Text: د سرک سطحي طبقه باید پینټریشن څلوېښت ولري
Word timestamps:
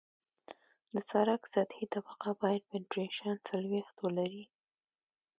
د 0.91 0.93
سرک 1.09 1.41
سطحي 1.53 1.85
طبقه 1.93 2.29
باید 2.41 2.61
پینټریشن 2.71 3.33
څلوېښت 3.47 3.95
ولري 3.99 4.45